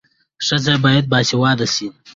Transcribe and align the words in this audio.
ښځه 0.45 0.73
باید 0.85 1.05
باسواده 1.11 1.67
سي. 1.75 1.87